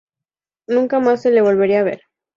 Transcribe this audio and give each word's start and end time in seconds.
Nunca 0.65 0.99
más 0.99 1.21
se 1.21 1.29
le 1.29 1.41
volvería 1.41 1.81
a 1.81 1.83
ver. 1.83 2.01